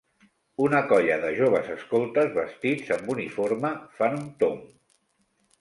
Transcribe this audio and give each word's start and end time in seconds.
Una 0.67 0.79
colla 0.91 1.17
de 1.25 1.29
joves 1.41 1.69
escoltes 1.75 2.33
vestits 2.39 2.89
amb 2.97 3.15
uniforme 3.17 3.73
fa 4.01 4.11
un 4.19 4.29
tomb. 4.43 4.69